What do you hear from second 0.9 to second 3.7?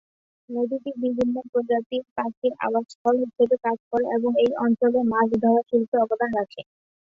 বিভিন্ন প্রজাতির পাখির আবাসস্থল হিসাবে